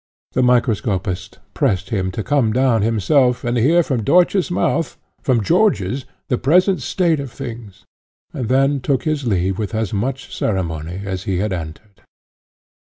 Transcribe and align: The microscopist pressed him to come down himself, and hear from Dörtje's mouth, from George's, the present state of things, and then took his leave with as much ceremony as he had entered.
The 0.31 0.41
microscopist 0.41 1.37
pressed 1.53 1.91
him 1.91 2.09
to 2.13 2.23
come 2.23 2.51
down 2.53 2.81
himself, 2.81 3.43
and 3.43 3.55
hear 3.55 3.83
from 3.83 4.03
Dörtje's 4.03 4.49
mouth, 4.49 4.97
from 5.21 5.43
George's, 5.43 6.05
the 6.27 6.39
present 6.39 6.81
state 6.81 7.19
of 7.19 7.31
things, 7.31 7.85
and 8.33 8.49
then 8.49 8.79
took 8.79 9.03
his 9.03 9.27
leave 9.27 9.59
with 9.59 9.75
as 9.75 9.93
much 9.93 10.35
ceremony 10.35 11.03
as 11.05 11.25
he 11.25 11.37
had 11.37 11.53
entered. 11.53 12.01